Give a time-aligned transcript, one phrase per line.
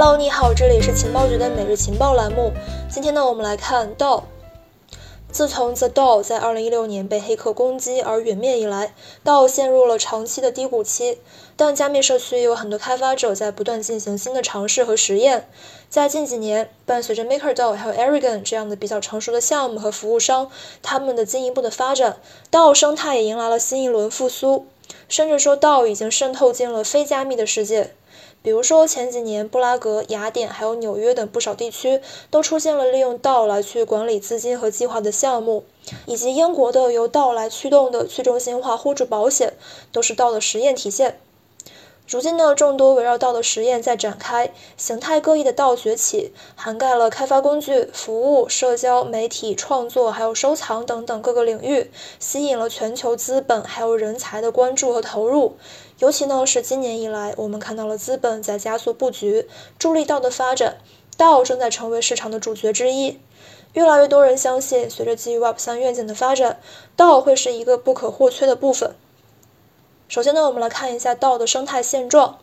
[0.00, 2.52] Hello，你好，这里是情报局的每日情报栏目。
[2.88, 4.28] 今天呢，我们来看道。
[5.32, 11.18] 自从 The DAO 在2016年被黑客攻击而陨灭以来，Do 陷入了长期的低谷期。
[11.56, 15.50] 但加密社区有很多开发者在不断进行新的尝试和实验。
[15.90, 20.48] 在近几年，伴随着 MakerDAO 还有 Aragon 这样的比较成熟的项目和服务商，
[20.80, 22.18] 他们的进一步的发展
[22.52, 24.66] ，Do 生态也迎来了新一轮复苏。
[25.08, 27.94] 甚至说，Do 已经渗透进了非加密的世界。
[28.48, 32.00] 比如说，前几年布拉格、雅典还有纽约等不少地区
[32.30, 35.64] 都出现了利用道来去管理资金和计划的项目，
[36.06, 39.52] 以及英国的由道来驱动的去中心化互助保险，
[39.92, 41.20] 都是道的实验体现。
[42.08, 55.58] 如今呢，众多围绕道的实验在展开，形态各异的道崛起，涵盖了开发工具、服务、社交、媒体、创作还有收藏等等各个领域，吸引了全球资本还有人才的关注和投入。
[55.98, 59.48] 尤其呢是今年以来，我们看到了资本在加速布局，
[59.78, 60.78] 助力道的发展，
[61.16, 63.18] 道正在成为市场的主角之一。
[63.72, 66.60] 越来越多人相信，随着基于 Web 三愿景的发展，
[66.96, 68.94] 道会是一个不可或缺的部分。
[70.08, 72.38] 首先呢，我们来看一下道的生态现状。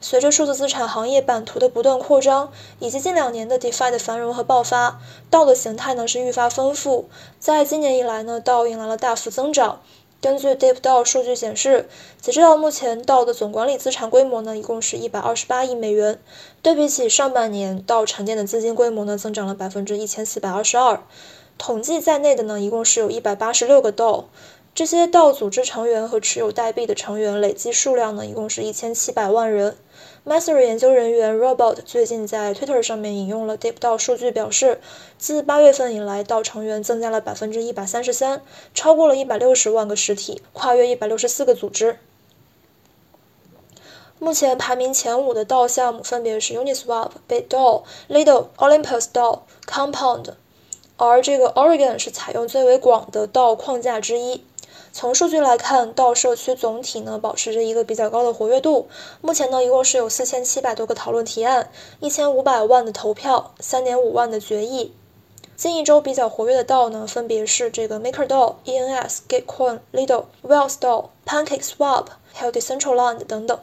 [0.00, 7.08] 随着数字资产行业版图的不断扩张，以及近两年的 DeFi 的繁荣和爆发，道的形态呢是愈发丰富。
[7.38, 9.80] 在今年以来呢，道迎来了大幅增长。
[10.26, 11.88] 根据 DeepDAO 数据显示，
[12.20, 16.18] 截止到目前，DAO 的总管理资产规模呢，一共是一百二十八亿美元。
[16.62, 21.00] 对比起上半年，DAO 沉淀的资金规模呢，增长了百分之一千四百二十二。
[21.58, 24.24] 统计在内的呢，一共是有一百八十六个 DAO。
[24.76, 29.74] 这些 DAO 组织成员和持有代币的成员累计数量呢，一共是一千七百万人。
[30.26, 34.78] Master 研究人员 Robot 最近在 Twitter 上面引用了 DeepDAO 数据，表示，
[35.16, 38.42] 自八月份以来，DAO 成员增加了百分之一百三十三，
[38.74, 41.98] 超过了一百六十万个实体，跨越一百六十四个组织。
[44.18, 50.34] 目前排名前五的 DAO 项目分别是 Uniswap、BitDAO、Lido、Olympus DAO、Compound，
[50.98, 54.44] 而这个 Oregon 是采用最为广的 DAO 框架之一。
[54.98, 58.88] 从数据来看，到社区总体呢保持着一个比较高的活跃度。
[59.20, 61.70] 目前呢，一共是有四千七百多个讨论提案，
[62.00, 64.94] 一千五百万的投票，三点五万的决议。
[65.54, 73.60] 近一周比较活跃的道呢，分别是这个 MakerDAO、ENS、Gitcoin、Lido、WellsDAO、PancakeSwap，还有 Decentraland 等等。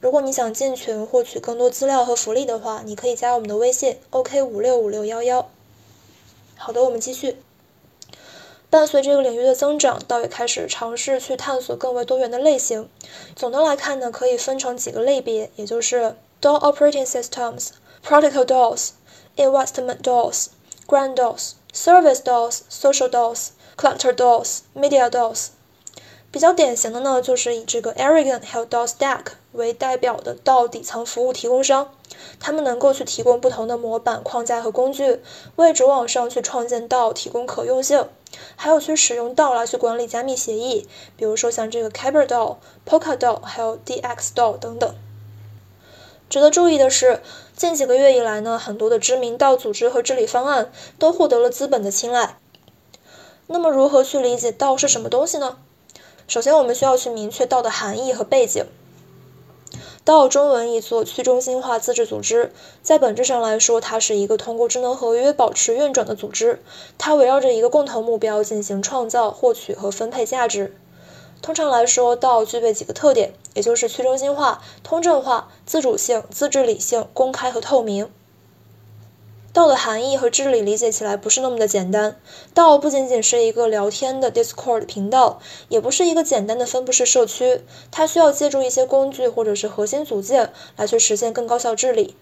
[0.00, 5.48] 如果你想进群获取更多资料和福利的话，你可以加我们的微信 OK 五六五六幺幺。
[6.56, 7.36] 好的，我们继续。
[8.74, 12.88] 伴随这个领域的增长，道也开始尝试去探索更为多元的类型。
[13.36, 17.68] 总的来看呢，可以分成几个类别，也就是 DAO Operating Systems、
[18.04, 18.88] Protocol DAOs、
[19.36, 20.46] Investment DAOs、
[20.88, 25.50] Grand DAOs、Service DAOs、Social DAOs、Collector DAOs、Media DAOs。
[26.32, 31.92] 比较典型的呢，就是以这个 Aragon 还有 DAO Stack 为代表的道底层服务提供商。
[32.40, 35.20] 他们能够去提供不同的模板、框架和工具，
[35.54, 38.08] 为主网上去创建道提供可用性。
[38.56, 42.56] 还有去使用道来去管理加密协议，比如说像这个 Kyber DAO、
[42.86, 44.94] Polkadot，还有 DX DAO 等等。
[46.30, 47.20] 值得注意的是，
[47.54, 52.38] 近几个月以来呢，很多的知名道组织和治理方案都获得了资本的青睐。
[53.46, 55.58] 那么，如何去理解道是什么东西呢？
[56.26, 58.64] 首先，我们需要去明确道的含义和背景。
[60.04, 66.62] 道中文译作去中心化自治组织，在本质上来说，它是一个通过智能合约保持运转的组织。
[66.98, 70.76] 它围绕着一个共同目标进行创造、获取和分配价值。
[71.40, 78.10] 通常来说，道具备几个特点，也就是去中心化、通证化、自主性、自治理性、公开和透明。
[79.54, 82.20] 道的含义和治理理解起来不是那么的简单。
[82.54, 85.38] 道不仅仅是一个聊天的 Discord 频道，
[85.68, 87.60] 也不是一个简单的分布式社区，
[87.92, 92.16] 它需要借助一些工具或者是核心组件来去实现更高效治理，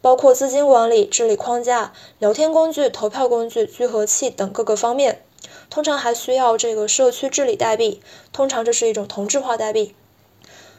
[0.00, 5.22] 包括资金管理、治理框架、聊天工具、投票工具、聚合器等各个方面。
[5.68, 8.00] 通常还需要这个社区治理代币，
[8.32, 9.96] 通常这是一种同质化代币。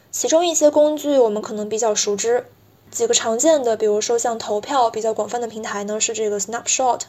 [0.10, 2.46] 其中一些工具我们可能比较熟知。
[2.90, 7.02] 几个常见的，比如说像投票比较广泛的平台呢，是这个 Snapshot，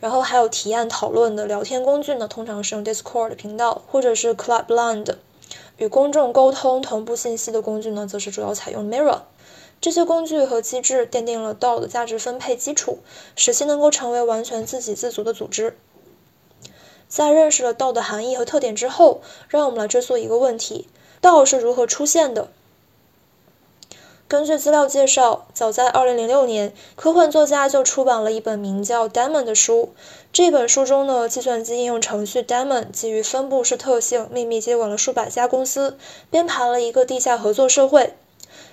[0.00, 5.16] 然后还有提案讨论的聊天工具呢，通常是用 Discord 频道或者是 Clubland，
[5.78, 9.20] 与公众沟通同步信息的工具呢，则是主要采用 Mirror。
[9.80, 12.98] 这些工具和机制奠定了 DAO 的价值分配基础，
[13.34, 15.78] 使其能够成为完全自给自足的组织。
[17.08, 20.86] 在认识了 DAO 的含义和特点之后，让我们来追溯一个问题
[21.22, 22.50] ：DAO 是如何出现的？
[24.30, 29.92] 根据资料介绍，早在2006年，科幻作家就出版了一本名叫《Damon》的书。
[30.32, 35.98] 这本书中呢，计算机应用程序 Damon 基于分布式特性，秘密接管了数百家公司，
[36.30, 38.14] 编排了一个地下合作社会。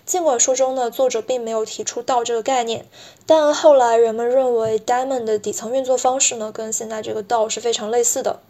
[0.06, 2.86] 尽管书中呢作者并没有提出道这个概念，
[3.26, 8.42] 但后来人们认为 Diamond 的底层运作方式呢跟现在这个道是非常类似的。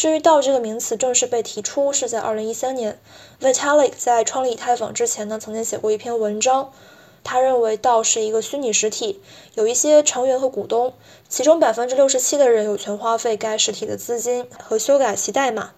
[0.00, 2.98] 至于道这个名词正式被提出是在2013年
[3.38, 6.72] ，Vitalik 在创立以太坊之前呢曾经写过一篇文章。
[7.22, 9.20] 他认为道是一个虚拟实体，
[9.52, 10.94] 有一些成员和股东，
[11.28, 15.72] 其中百分之六十七的人有权花费该实体的资金和修改其代码。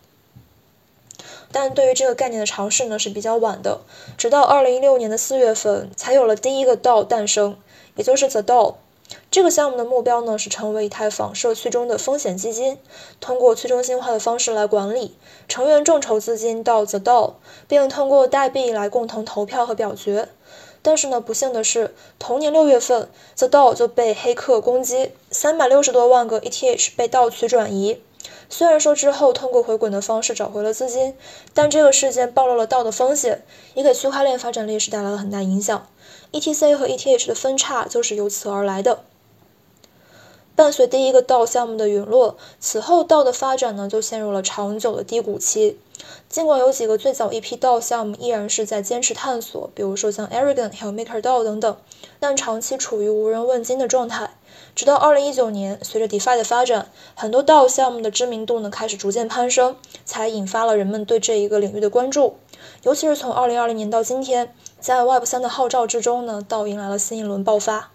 [1.50, 3.80] 但对于这个概念的尝试呢是比较晚的，
[4.16, 7.58] 直到二零一六年的四月份才有了第一个道诞生，
[7.96, 8.74] 也就是 The DAO。
[9.30, 12.78] 这个项目的目标呢是成为以太坊社区中的风险基金，
[13.20, 15.16] 通过去中心化的方式来管理，
[15.48, 17.34] 成员众筹资金到 The DAO，
[17.66, 20.28] 并通过代币来共同投票和表决。
[20.84, 28.02] 但是呢，不幸的是，同年六月份，The DAO 就被黑客攻击，三百六十多万个 ETH 被盗取转移。
[28.52, 31.14] 虽然说之后通过回滚的方式找回了资金，
[31.54, 35.88] 但这个事件暴露了道的风险，也给区块链发展历史带来了很大影响。
[36.32, 39.04] ETC 和 ETH 的分叉就是由此而来的。
[40.54, 45.80] 伴随第一个道项目的陨落，此后道的发展呢就陷入了长久的低谷期。
[46.28, 51.74] 尽管有几个最早一批道项目依然是在坚持探索，比如说像 Aragon 还有 MakerDAO 等等，
[52.20, 54.34] 但长期处于无人问津的状态。
[54.74, 62.38] 直到2019年，随着 DeFi 的发展，很多道项目的知名度呢开始逐渐攀升，才引发了人们对这一个领域的关注。
[62.82, 67.90] 尤其是从2020年到今天，在 Web3 的号召之中呢，道迎来了新一轮爆发。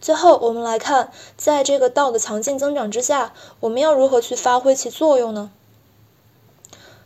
[0.00, 5.50] 最后，我们来看，在这个道的强劲增长之下，我们要如何去发挥其作用呢？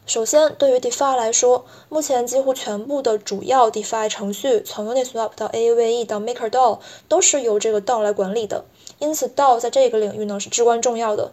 [0.09, 6.79] 首先，对于 DeFi 来说，目前几乎全部的主要 DeFi 程序，从 Uniswap 到 Aave 到 MakerDAO，
[7.09, 8.65] 都是由这个 DAO 来管理的。
[8.99, 11.33] 因此，，DAO 在这个领域呢是至关重要的。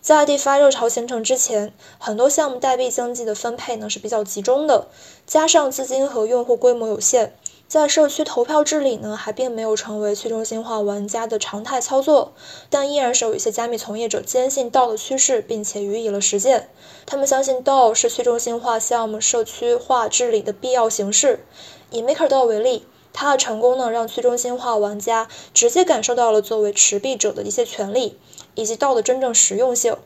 [0.00, 4.86] 在 DeFi 热潮形成之前，很多项目代币经济的分配呢是比较集中的，
[5.26, 7.34] 加上资金和用户规模有限。
[7.74, 12.32] 在社区投票治理呢，还并没有成为去中心化玩家的常态操作，
[12.70, 16.68] 但依然是有一些加密从业者坚信道的趋势，并且予以了实践。
[17.04, 21.44] 他们相信道是去中心化项目社区化治理的必要形式。
[21.90, 28.16] 以 MakerDAO 为例，它的成功呢，让去中心化玩家直接感受到了作为持币者的一些权利，
[28.54, 29.96] 以及道的真正实用性。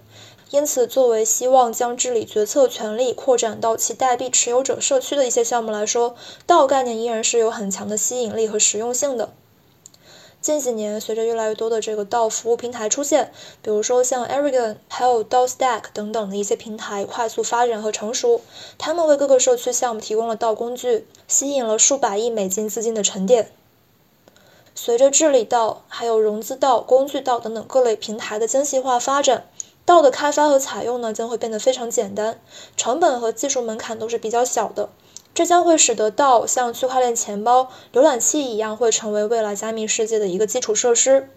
[0.51, 6.15] 因此，作为希望将治理决策权力扩展到其代币持有者社区的一些项目来说，
[6.47, 9.31] 道概念依然是有很强的吸引力和实用性的。
[10.41, 13.31] 近几年，随着越来越多的这个道服务平台出现，
[13.61, 18.41] 比如说像 Aragon 还有 DAOstack 等等的一些平台快速发展和成熟，
[18.79, 23.51] 他们为各个社区项目提供了道工具，吸引了数百亿美金资金的沉淀。
[24.75, 29.45] 随着治理道、还有融资道、工具道等等各类平台的精细化发展。
[29.89, 32.39] 道的开发和采用呢，将会变得非常简单，
[32.77, 34.91] 成本和技术门槛都是比较小的。
[35.33, 41.31] 这将会使得道像区块链钱包、浏览器一样，会成为未来加密世界的一个基础设施。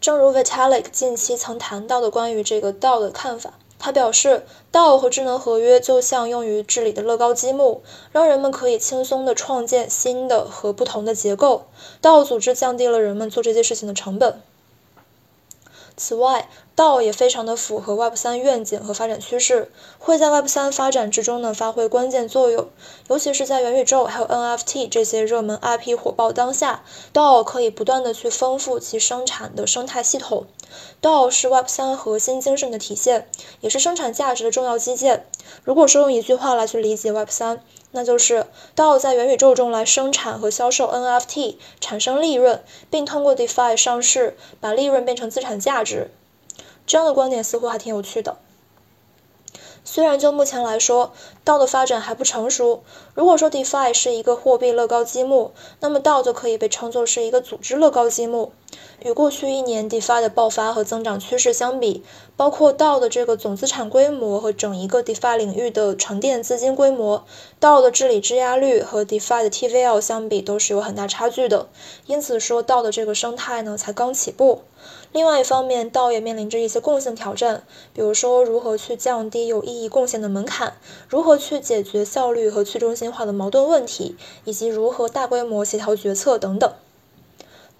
[0.00, 11.66] 正如 Vitalik 近期曾谈到的关于这个道的看法，他表示，道和智能合约就像用于治理的乐高积木，让人们可以轻松地创建新的和不同的结构。
[12.00, 14.40] 道组织降低了人们做这些事情的成本。
[16.02, 22.70] 此外，，DAO 也非常的符合 Web 三愿景和发展趋势，会在 Web 三发展之中呢发挥关键作用。
[23.08, 30.46] 尤其是在元宇宙还有 NFT 这些热门 IP 火爆当下，，DAO 可以不断的去丰富其生产的生态系统。
[31.02, 33.28] DAO 是 Web 三核心精神的体现，
[33.60, 35.26] 也是生产价值的重要基建。
[35.64, 46.10] 如果说用一句话来去理解 Web 三，那就是道在元宇宙中来生产和销售 NFT，产生利润，并通过 DeFi 上市，把利润变成资产价值。
[46.86, 48.38] 这样的观点似乎还挺有趣的。
[49.92, 51.10] 虽然就目前来说，
[51.42, 52.84] 道的发展还不成熟。
[53.12, 58.52] 如果说 DeFi 是一个货币乐高积木，那么道就可以被称作是一个组织乐高积木。
[59.02, 62.04] 与过去一年 DeFi 的爆发和增长趋势相比，
[62.36, 67.24] 包括道的这个总资产规模和整一个 DeFi 领域的沉淀资金规模，
[67.58, 71.66] 道的治理质押率和 DeFi 的 TVL 相比都是有很大差距的。
[72.06, 74.62] 因此说，道的这个生态呢才刚起步。
[75.12, 80.74] 另外一方面，倒也面临着一些共性挑战，比如说如何去降低有意义贡献的门槛，
[81.08, 86.72] 如何去解决效率和去中心化的矛盾问题，以及如何大规模协调决策等等。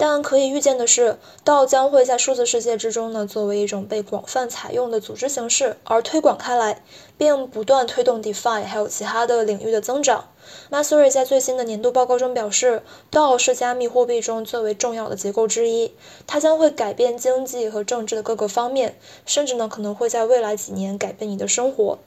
[0.02, 6.83] 但可以预见的是，道将会在数字世界之中呢，作为一种被广泛采用的组织形式而推广开来，
[7.19, 10.30] 并不断推动 DeFi 还有其他的领域的增长。
[10.71, 15.92] Masuri 在最新的年度报告中表示，道是加密货币中最为重要的结构之一，
[16.26, 21.99] 它将会改变经济和政治的各个方面，甚至呢可能会在未来几年改变你的生活。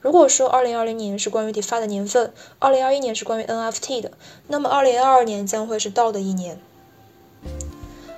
[0.00, 4.12] 如果说2020年是关于 DeFi 的年份，2021年是关于 NFT 的，
[4.46, 6.60] 那么2022年将会是 DAO 的一年。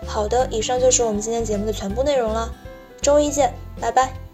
[0.06, 2.50] 好的，以上就是我们今天节目的全部内容了，
[3.02, 4.25] 周一见，拜拜。